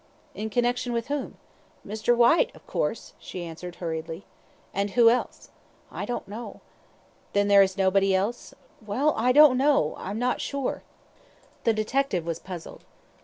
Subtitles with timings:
[0.33, 1.37] "In connection with whom?"
[1.85, 2.17] "Mr.
[2.17, 4.25] Whyte, of course," she answered, hurriedly.
[4.73, 5.51] "And who else?"
[5.91, 6.61] "I don't know."
[7.33, 10.81] "Then there is nobody else?" "Well, I don't know I'm not sure."
[11.65, 12.83] The detective was puzzled.